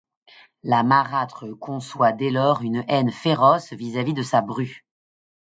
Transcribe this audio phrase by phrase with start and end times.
[0.63, 4.83] La marâtre conçoit dès lors une haine féroce vis-à-vis de sa bru.